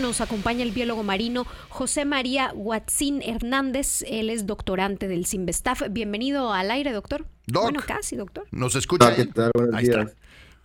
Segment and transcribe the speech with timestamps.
[0.00, 4.02] Nos acompaña el biólogo marino José María Huatzín Hernández.
[4.08, 5.82] Él es doctorante del CIMBESTAF.
[5.90, 7.26] Bienvenido al aire, doctor.
[7.46, 8.46] Bueno, casi, doctor.
[8.50, 9.14] ¿Nos escucha?
[9.14, 9.50] ¿Qué tal?
[9.54, 10.06] Buenos Ahí días.
[10.08, 10.19] está.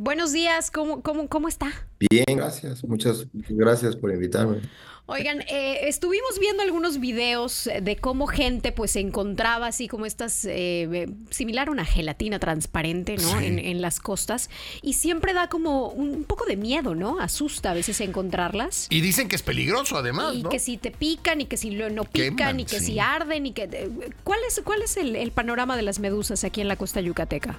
[0.00, 1.72] Buenos días, ¿cómo, cómo, cómo está?
[2.08, 2.84] Bien, gracias.
[2.84, 4.58] Muchas gracias por invitarme.
[5.06, 10.44] Oigan, eh, estuvimos viendo algunos videos de cómo gente pues se encontraba así como estas,
[10.44, 13.40] eh, similar a una gelatina transparente, ¿no?
[13.40, 13.46] Sí.
[13.46, 14.50] En, en las costas.
[14.82, 17.18] Y siempre da como un, un poco de miedo, ¿no?
[17.18, 18.86] Asusta a veces encontrarlas.
[18.90, 20.48] Y dicen que es peligroso además, Y ¿no?
[20.50, 22.84] que si te pican y que si lo- no pican Queman, y que sí.
[22.92, 23.64] si arden y que...
[23.64, 23.90] eh,
[24.22, 27.58] ¿Cuál es, cuál es el, el panorama de las medusas aquí en la costa yucateca?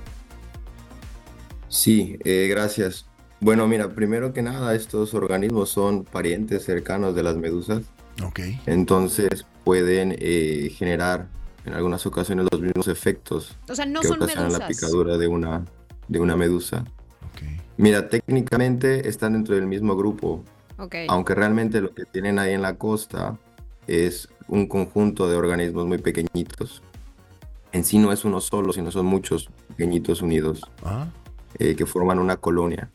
[1.70, 3.06] Sí, eh, gracias.
[3.40, 7.84] Bueno, mira, primero que nada, estos organismos son parientes cercanos de las medusas,
[8.24, 8.40] Ok.
[8.66, 11.28] entonces pueden eh, generar
[11.66, 15.28] en algunas ocasiones los mismos efectos O sea, no que son ocasionan la picadura de
[15.28, 15.64] una,
[16.08, 16.84] de una medusa.
[17.34, 17.44] ok.
[17.78, 20.44] Mira, técnicamente están dentro del mismo grupo,
[20.78, 20.96] Ok.
[21.08, 23.38] aunque realmente lo que tienen ahí en la costa
[23.88, 26.82] es un conjunto de organismos muy pequeñitos.
[27.72, 31.08] En sí no es uno solo, sino son muchos pequeñitos unidos Ah,
[31.58, 32.90] eh, que forman una colonia.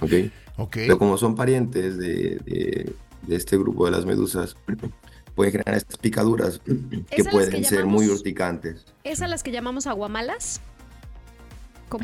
[0.00, 0.12] ¿Ok?
[0.58, 0.72] ok.
[0.74, 4.56] Pero como son parientes de, de- de este grupo de las medusas,
[5.34, 6.72] pueden generar estas picaduras que
[7.10, 8.84] ¿Es a las pueden que ser muy urticantes.
[9.04, 10.60] ¿Es a las que llamamos aguamalas?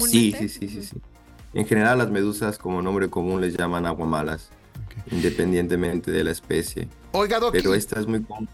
[0.09, 0.97] Sí, sí, sí, sí, sí.
[1.55, 4.49] En general las medusas como nombre común les llaman aguamalas,
[5.11, 6.89] independientemente de la especie.
[7.13, 8.49] Oiga, Doc, Pero esta es muy común.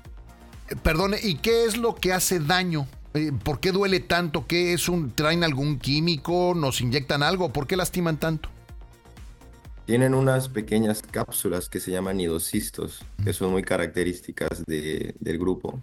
[0.82, 2.86] perdone, ¿y qué es lo que hace daño?
[3.18, 4.46] Eh, ¿Por qué duele tanto?
[4.46, 6.52] ¿Qué es un traen algún químico?
[6.54, 7.52] ¿Nos inyectan algo?
[7.52, 8.48] ¿Por qué lastiman tanto?
[9.86, 15.82] Tienen unas pequeñas cápsulas que se llaman nidocistos, que son muy características de- del grupo.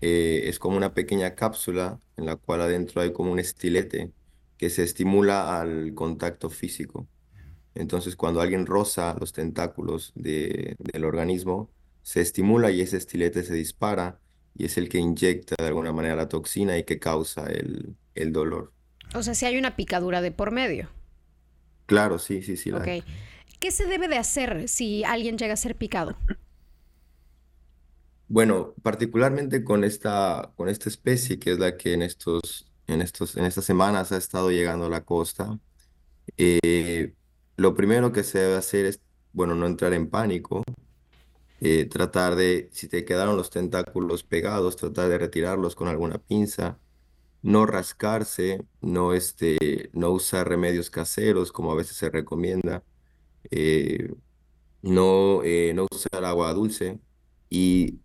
[0.00, 4.10] Eh, es como una pequeña cápsula en la cual adentro hay como un estilete
[4.56, 7.06] que se estimula al contacto físico.
[7.76, 11.70] Entonces, cuando alguien roza los tentáculos de- del organismo,
[12.02, 14.18] se estimula y ese estilete se dispara
[14.56, 18.32] y es el que inyecta de alguna manera la toxina y que causa el, el
[18.32, 18.72] dolor.
[19.14, 20.88] O sea, si hay una picadura de por medio.
[21.86, 22.70] Claro, sí, sí, sí.
[22.70, 23.00] la hay.
[23.00, 23.06] Ok.
[23.60, 26.16] ¿Qué se debe de hacer si alguien llega a ser picado?
[28.28, 33.36] Bueno, particularmente con esta, con esta especie, que es la que en estos, en estos,
[33.36, 35.58] en estas semanas ha estado llegando a la costa,
[36.36, 37.14] eh,
[37.56, 39.00] lo primero que se debe hacer es,
[39.32, 40.62] bueno, no entrar en pánico,
[41.66, 46.78] eh, tratar de, si te quedaron los tentáculos pegados, tratar de retirarlos con alguna pinza,
[47.42, 52.84] no rascarse, no, este, no usar remedios caseros, como a veces se recomienda,
[53.50, 54.12] eh,
[54.82, 57.00] no, eh, no usar agua dulce
[57.48, 58.00] y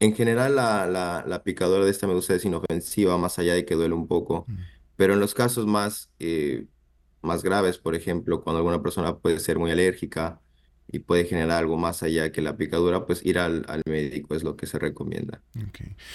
[0.00, 3.74] en general, la, la, la picadura de esta medusa es inofensiva, más allá de que
[3.74, 4.46] duele un poco.
[4.96, 6.10] Pero en los casos más,
[7.22, 10.41] más graves, por ejemplo, cuando alguna persona puede ser muy alérgica
[10.92, 14.44] y puede generar algo más allá que la picadura, pues ir al, al médico es
[14.44, 15.40] lo que se recomienda.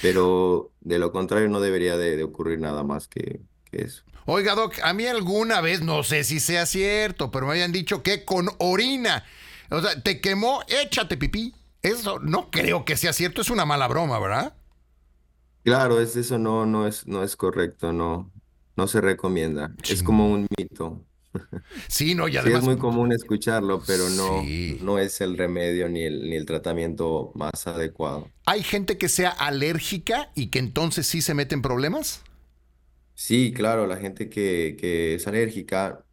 [0.01, 4.03] Pero de lo contrario, no debería de, de ocurrir nada más que, que eso.
[4.25, 8.03] Oiga, Doc, a mí alguna vez, no sé si sea cierto, pero me habían dicho
[8.03, 9.23] que con orina.
[9.71, 11.55] O sea, te quemó, échate pipí.
[11.81, 14.53] Eso no creo que sea cierto, es una mala broma, ¿verdad?
[15.63, 18.31] Claro, es, eso no, no es, no es correcto, no,
[18.75, 19.73] no se recomienda.
[19.83, 21.05] Es como un mito.
[21.87, 22.59] Sí, no, y Sí, además.
[22.61, 24.77] es muy común escucharlo, pero no, Sí.
[24.81, 28.33] no es el remedio ni el, ni el tratamiento más adecuado.
[28.45, 32.23] ¿Hay gente que sea alérgica y que entonces sí se mete en problemas?
[33.13, 36.05] Sí, claro, la gente que, que es alérgica,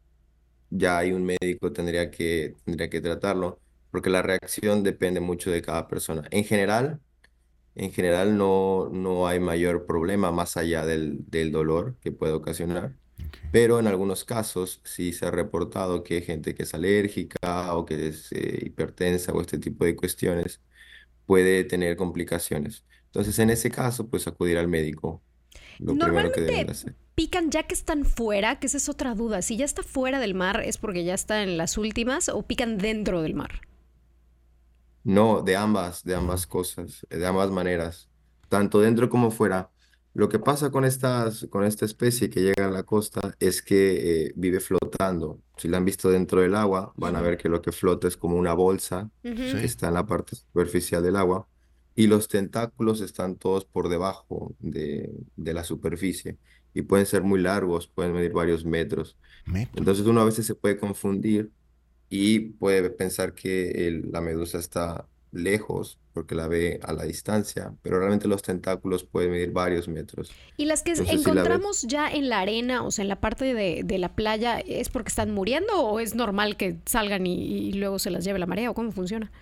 [0.70, 3.60] ya hay un médico, tendría que, tendría que tratarlo,
[3.90, 6.24] porque la reacción depende mucho de cada persona.
[6.30, 7.00] En general,
[7.76, 12.96] en general no, no hay mayor problema más allá del, del dolor que puede ocasionar.
[13.52, 17.84] Pero en algunos casos sí se ha reportado que hay gente que es alérgica o
[17.84, 20.60] que es eh, hipertensa o este tipo de cuestiones
[21.26, 22.84] puede tener complicaciones.
[23.06, 25.22] Entonces, en ese caso, pues acudir al médico,
[25.78, 26.96] lo primero que deben de hacer.
[27.14, 28.58] ¿Pican ya que están fuera?
[28.58, 29.40] Que esa es otra duda.
[29.40, 32.76] Si ya está fuera del mar, ¿es porque ya está en las últimas o pican
[32.76, 33.60] dentro del mar?
[35.04, 38.08] No, de ambas, de ambas cosas, de ambas maneras,
[38.48, 39.70] tanto dentro como fuera.
[40.14, 44.26] Lo que pasa con estas, con esta especie que llega a la costa es que
[44.28, 45.40] eh, vive flotando.
[45.56, 48.16] Si la han visto dentro del agua, van a ver que lo que flota es
[48.16, 49.10] como una bolsa
[49.60, 51.48] que está en la parte superficial del agua
[51.96, 56.38] y los tentáculos están todos por debajo de, de la superficie
[56.72, 59.16] y pueden ser muy largos, pueden medir varios metros.
[59.46, 61.50] Me- Entonces uno a veces se puede confundir
[62.08, 67.74] y puede pensar que el- la medusa está lejos porque la ve a la distancia,
[67.82, 70.30] pero realmente los tentáculos pueden medir varios metros.
[70.56, 74.14] ¿Y las que encontramos ya en la arena, o sea, en la parte de, la
[74.14, 78.38] playa, es porque están muriendo o es normal que salgan y, luego se las lleve
[78.38, 79.32] la marea o cómo funciona?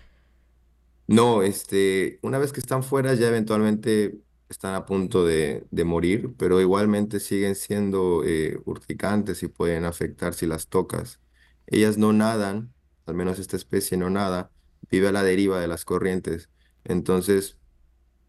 [1.06, 4.18] No, este, una vez que están fuera ya eventualmente
[4.48, 10.46] están a punto de, morir, pero igualmente siguen siendo eh, urticantes y pueden afectar si
[10.46, 11.20] las tocas.
[11.66, 12.72] Ellas no nadan,
[13.06, 14.51] al menos esta especie no nada,
[14.92, 16.50] vive a la deriva de las corrientes.
[16.84, 17.56] Entonces,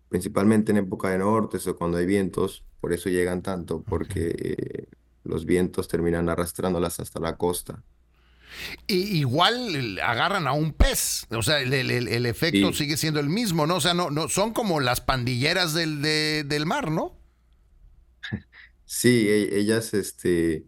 [0.08, 4.88] principalmente en época de nortes o cuando hay vientos, por eso llegan tanto, porque eh,
[5.26, 7.84] los vientos terminan arrastrándolas hasta la costa.
[8.88, 13.78] Y igual agarran a un pez, o sea, el, efecto sigue siendo el mismo, ¿no?
[13.78, 17.18] O sea, no, no son como las pandilleras del, del mar, ¿no?
[18.86, 20.66] Sí, e, ellas, este,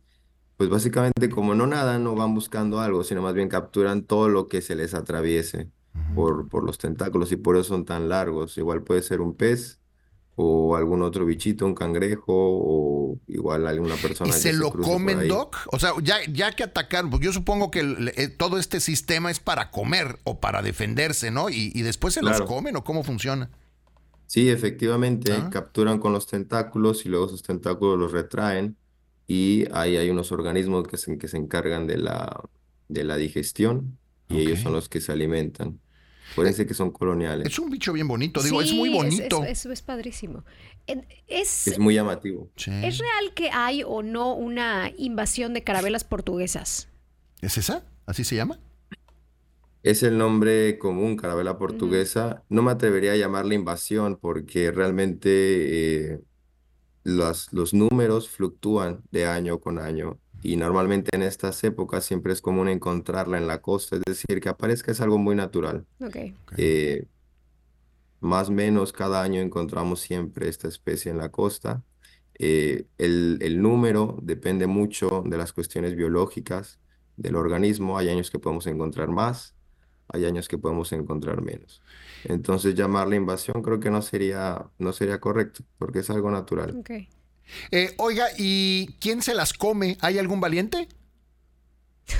[0.58, 4.48] pues básicamente como no nadan, no van buscando algo, sino más bien capturan todo lo
[4.48, 5.70] que se les atraviese
[6.16, 8.58] por, por los tentáculos y por eso son tan largos.
[8.58, 9.80] Igual puede ser un pez
[10.36, 14.32] o algún otro bichito, un cangrejo o igual alguna persona.
[14.32, 15.58] ¿Y se, lo comen, Doc?
[15.72, 19.40] O sea, ya, ya que atacaron, porque yo supongo que eh, todo este sistema es
[19.40, 21.50] para comer o para defenderse, ¿no?
[21.50, 23.50] Y, después se los comen o cómo funciona.
[24.28, 25.50] Sí, efectivamente, ah.
[25.52, 28.76] capturan con los tentáculos y luego esos tentáculos los retraen
[29.28, 32.44] y ahí hay unos organismos que se, que se encargan de la,
[32.90, 33.98] de la digestión
[34.28, 35.80] y ellos son los que se alimentan.
[36.32, 37.48] Acuérdense que son coloniales.
[37.48, 39.44] Es un bicho bien bonito, digo, es muy bonito.
[39.44, 40.44] Eso es, padrísimo.
[41.28, 42.50] Es, es muy llamativo.
[42.56, 46.90] ¿Es real que hay o no una invasión de carabelas portuguesas?
[47.42, 47.86] ¿Es esa?
[48.06, 48.60] ¿Así se llama?
[49.84, 52.44] Es el nombre común, carabela portuguesa.
[52.50, 56.22] No me atrevería a llamarle invasión porque realmente eh,
[57.04, 62.42] los, los números fluctúan de año con año y normalmente en estas épocas siempre es
[62.42, 65.86] común encontrarla en la costa, es decir, que aparezca es algo muy natural.
[66.58, 67.08] Eh,
[68.20, 71.84] más o menos cada año encontramos siempre esta especie en la costa.
[72.38, 76.80] Eh, el, el, número depende mucho de las cuestiones biológicas
[77.18, 77.98] del organismo.
[77.98, 79.56] Hay años que podemos encontrar más,
[80.10, 81.82] hay años que podemos encontrar menos.
[82.24, 86.84] Entonces llamarla invasión creo que no sería, no sería correcto, porque es algo natural.
[87.72, 89.98] Eh, oiga, ¿y quién se las come?
[90.02, 90.88] ¿Hay algún valiente?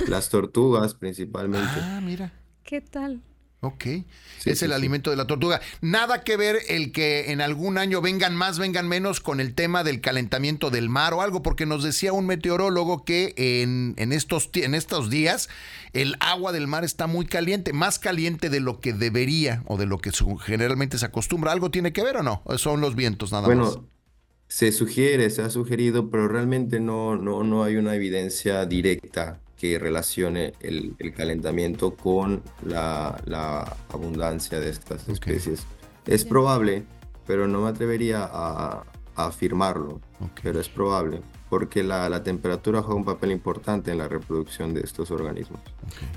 [0.08, 1.80] Las tortugas principalmente.
[1.82, 2.34] Ah, mira.
[2.64, 3.22] ¿Qué tal?
[3.66, 3.86] Ok,
[4.46, 5.60] es el alimento de la tortuga.
[5.82, 9.84] Nada que ver el que en algún año vengan más, vengan menos con el tema
[9.84, 14.76] del calentamiento del mar o algo, porque nos decía un meteorólogo que en, estos, en
[14.76, 15.50] estos días
[15.94, 19.88] el agua del mar está muy caliente, más caliente de lo que debería o de
[19.88, 20.12] lo que
[20.44, 21.52] generalmente se acostumbra.
[21.52, 22.44] ¿Algo tiene que ver o no?
[22.58, 23.80] Son los vientos nada bueno, más.
[24.48, 29.80] Se sugiere, se ha sugerido, pero realmente no, no, no hay una evidencia directa que
[29.80, 35.66] relacione el, calentamiento con la, abundancia de estas especies.
[36.06, 36.84] Es probable,
[37.26, 38.84] pero no me atrevería a,
[39.16, 40.02] afirmarlo,
[40.44, 45.12] pero es probable, porque la, temperatura juega un papel importante en la reproducción de estos
[45.12, 45.62] organismos.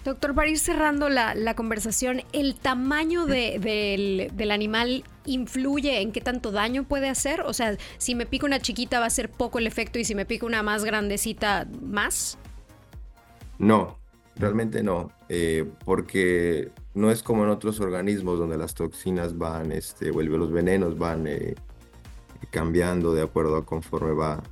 [0.05, 6.50] Doctor, para ir cerrando la, conversación, ¿el tamaño del, del animal influye en qué tanto
[6.50, 7.43] daño puede hacer?
[7.43, 10.15] O sea, si me pica una chiquita va a ser poco el efecto y si
[10.15, 12.39] me pica una más grandecita, más.
[13.59, 13.99] No,
[14.37, 20.11] realmente no, eh, porque no es como en otros organismos donde las toxinas van, este,
[20.11, 21.55] o los venenos van eh,
[22.50, 24.43] cambiando de acuerdo a conforme va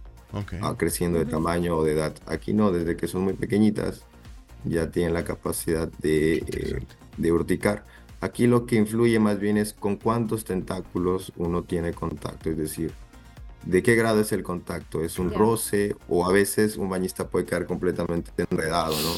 [0.77, 2.15] creciendo de tamaño o de edad.
[2.27, 4.05] Aquí no, desde que son muy pequeñitas
[4.65, 7.85] ya tienen la capacidad de, eh, de urticar.
[8.21, 12.93] Aquí lo que influye más bien es con cuántos tentáculos uno tiene contacto, es decir,
[13.65, 15.05] de qué grado es el contacto.
[15.05, 19.13] ¿Es un roce o a veces un bañista puede quedar completamente enredado, ¿no?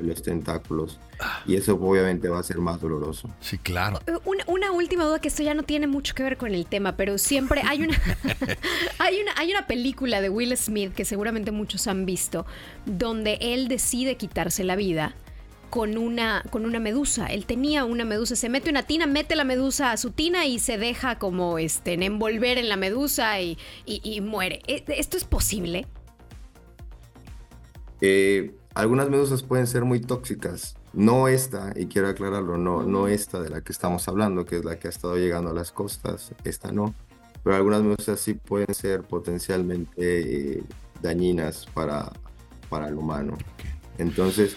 [0.00, 0.98] Los tentáculos.
[1.46, 3.28] Y eso obviamente va a ser más doloroso.
[3.40, 4.00] Sí, claro.
[4.06, 4.12] Eh,
[4.46, 7.16] una, última duda que esto ya no tiene mucho que ver con el tema, pero
[7.18, 8.00] siempre hay una,
[8.98, 12.44] hay una, hay una película de Will Smith que seguramente muchos han visto,
[12.86, 15.14] donde él decide quitarse la vida
[15.74, 17.26] con una, con una medusa.
[17.26, 20.60] Él tenía una medusa, se mete una tina, mete la medusa a su tina y
[20.60, 23.58] se deja como este, envolver en la medusa y,
[24.20, 24.60] muere.
[24.68, 25.86] ¿E, ¿Esto es posible?
[28.00, 30.76] Eh, algunas medusas pueden ser muy tóxicas.
[30.92, 34.64] No esta, y quiero aclararlo, no, no esta de la que estamos hablando, que es
[34.64, 36.94] la que ha estado llegando a las costas, esta no.
[37.42, 40.62] Pero algunas medusas sí pueden ser potencialmente eh,
[41.02, 42.12] dañinas para,
[42.68, 43.36] para el humano.
[43.98, 44.56] Entonces,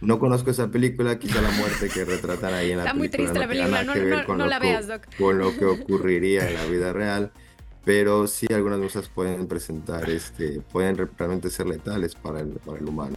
[0.00, 3.38] no conozco esa película, quizá la muerte que retratan ahí en la Está muy triste
[3.38, 5.02] la película, no, la veas, Doc.
[5.16, 7.32] Con lo que ocurriría en la vida real,
[7.84, 12.88] pero sí algunas cosas pueden presentar, este, pueden realmente ser letales para el, para el
[12.88, 13.16] humano.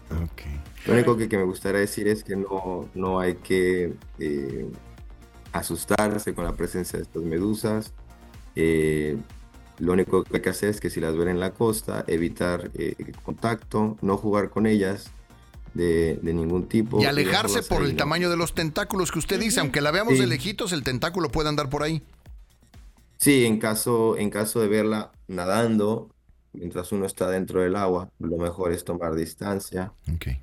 [0.86, 3.94] Lo único que, me gustaría decir es que no, no hay que...
[4.20, 4.70] Eh,
[5.56, 7.94] asustarse con la presencia de estas medusas.
[8.56, 9.18] Eh,
[9.80, 12.72] lo único que hay que hacer es que si las ven en la costa, evitar
[12.76, 15.12] eh, contacto, no jugar con ellas
[15.74, 17.02] de, ningún tipo.
[17.02, 20.28] Y alejarse por el tamaño de los tentáculos que usted dice, aunque la veamos de
[20.28, 22.04] lejitos, el tentáculo puede andar por ahí.
[23.26, 26.12] Sí, en caso, en caso de verla nadando,
[26.54, 29.94] mientras uno está dentro del agua, lo mejor es tomar distancia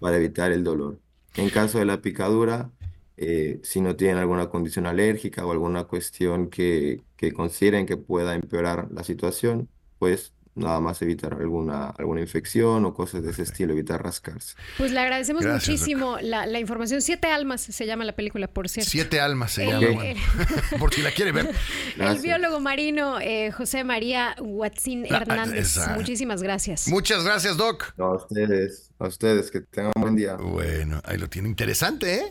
[0.00, 0.98] para evitar el dolor.
[1.36, 2.72] En caso de la picadura,
[3.16, 8.34] eh, si no tienen alguna condición alérgica o alguna cuestión que, que consideren que pueda
[8.34, 9.68] empeorar la situación,
[10.00, 14.54] pues nada más evitar alguna, alguna infección o cosas de ese estilo, evitar rascarse.
[14.78, 17.00] Pues le agradecemos muchísimo la, la, información.
[17.00, 18.90] Siete almas se llama la película, por cierto.
[18.90, 20.02] Siete almas se llama,
[20.78, 21.50] por si la quiere ver.
[21.98, 25.78] El biólogo marino eh, José María Huatzín Hernández.
[25.96, 26.88] Muchísimas gracias.
[26.88, 27.94] Muchas gracias, Doc.
[27.98, 30.36] a ustedes, a ustedes, que tengan un buen día.
[30.36, 32.30] Bueno, ahí lo tiene interesante, ¿eh?